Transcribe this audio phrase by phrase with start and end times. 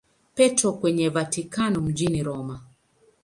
[0.35, 2.61] Petro kwenye Vatikano mjini Roma.